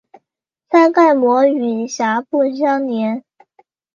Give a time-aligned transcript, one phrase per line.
[0.67, 3.23] 腮盖膜与峡部相连。